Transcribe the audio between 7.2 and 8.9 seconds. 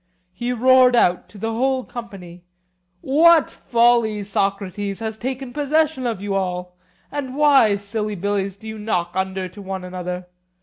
why, sillybillies, do you